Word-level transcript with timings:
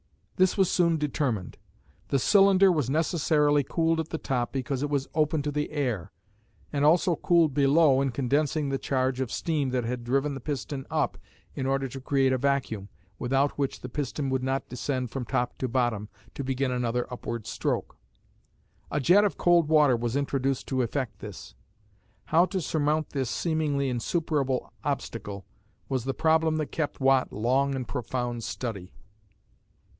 This 0.35 0.57
was 0.57 0.71
soon 0.71 0.97
determined. 0.97 1.59
The 2.07 2.17
cylinder 2.17 2.71
was 2.71 2.89
necessarily 2.89 3.63
cooled 3.63 3.99
at 3.99 4.09
the 4.09 4.17
top 4.17 4.51
because 4.51 4.81
it 4.81 4.89
was 4.89 5.07
open 5.13 5.43
to 5.43 5.51
the 5.51 5.69
air, 5.69 6.11
and 6.73 6.83
also 6.83 7.15
cooled 7.15 7.53
below 7.53 8.01
in 8.01 8.09
condensing 8.09 8.69
the 8.69 8.79
charge 8.79 9.21
of 9.21 9.31
steam 9.31 9.69
that 9.69 9.83
had 9.83 10.03
driven 10.03 10.33
the 10.33 10.39
piston 10.39 10.87
up 10.89 11.19
in 11.53 11.67
order 11.67 11.87
to 11.89 12.01
create 12.01 12.33
a 12.33 12.39
vacuum, 12.39 12.89
without 13.19 13.59
which 13.59 13.81
the 13.81 13.89
piston 13.89 14.31
would 14.31 14.41
not 14.41 14.67
descend 14.67 15.11
from 15.11 15.23
top 15.23 15.55
to 15.59 15.67
bottom, 15.67 16.09
to 16.33 16.43
begin 16.43 16.71
another 16.71 17.05
upward 17.13 17.45
stroke. 17.45 17.95
A 18.89 18.99
jet 18.99 19.23
of 19.23 19.37
cold 19.37 19.67
water 19.67 19.95
was 19.95 20.15
introduced 20.15 20.65
to 20.69 20.81
effect 20.81 21.19
this. 21.19 21.53
How 22.25 22.45
to 22.47 22.59
surmount 22.59 23.09
this 23.11 23.29
seemingly 23.29 23.87
insuperable 23.89 24.73
obstacle 24.83 25.45
was 25.89 26.05
the 26.05 26.15
problem 26.15 26.55
that 26.55 26.71
kept 26.71 26.99
Watt 26.99 27.31
long 27.31 27.75
in 27.75 27.85
profound 27.85 28.43
study. 28.43 28.95